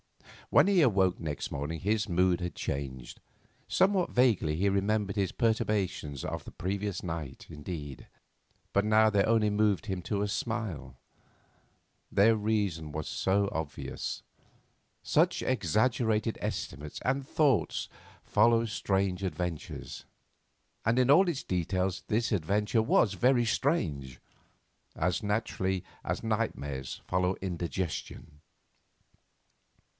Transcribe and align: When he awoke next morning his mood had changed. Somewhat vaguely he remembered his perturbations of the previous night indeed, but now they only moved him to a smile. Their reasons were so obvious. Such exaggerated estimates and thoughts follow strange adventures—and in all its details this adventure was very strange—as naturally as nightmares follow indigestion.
When 0.49 0.67
he 0.67 0.81
awoke 0.81 1.19
next 1.19 1.49
morning 1.51 1.79
his 1.79 2.09
mood 2.09 2.41
had 2.41 2.55
changed. 2.55 3.21
Somewhat 3.67 4.09
vaguely 4.09 4.57
he 4.57 4.67
remembered 4.67 5.15
his 5.15 5.31
perturbations 5.31 6.25
of 6.25 6.43
the 6.43 6.51
previous 6.51 7.03
night 7.03 7.45
indeed, 7.49 8.07
but 8.73 8.83
now 8.83 9.09
they 9.09 9.23
only 9.23 9.49
moved 9.49 9.85
him 9.85 10.01
to 10.01 10.23
a 10.23 10.27
smile. 10.27 10.97
Their 12.11 12.35
reasons 12.35 12.93
were 12.93 13.03
so 13.03 13.47
obvious. 13.53 14.23
Such 15.03 15.41
exaggerated 15.43 16.37
estimates 16.41 16.99
and 17.05 17.25
thoughts 17.25 17.87
follow 18.23 18.65
strange 18.65 19.23
adventures—and 19.23 20.99
in 20.99 21.09
all 21.11 21.29
its 21.29 21.43
details 21.43 22.01
this 22.07 22.33
adventure 22.33 22.81
was 22.81 23.13
very 23.13 23.45
strange—as 23.45 25.23
naturally 25.23 25.85
as 26.03 26.23
nightmares 26.23 27.01
follow 27.07 27.35
indigestion. 27.35 28.39